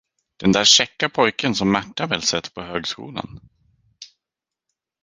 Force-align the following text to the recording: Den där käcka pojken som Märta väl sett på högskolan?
Den 0.41 0.51
där 0.51 0.63
käcka 0.65 1.09
pojken 1.09 1.55
som 1.55 1.71
Märta 1.71 2.07
väl 2.07 2.21
sett 2.21 2.53
på 2.53 2.61
högskolan? 2.61 3.39